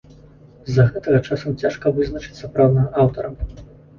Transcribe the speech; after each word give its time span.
З-за 0.69 0.85
гэтага 0.93 1.19
часам 1.27 1.51
цяжка 1.65 1.93
вызначыць 1.97 2.39
сапраўднага 2.39 2.89
аўтара. 3.07 3.29